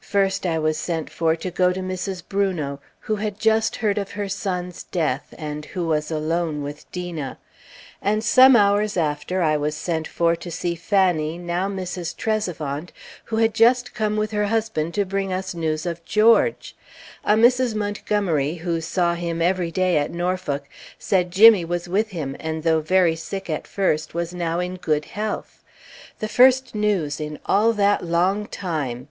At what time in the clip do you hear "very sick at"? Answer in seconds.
22.80-23.68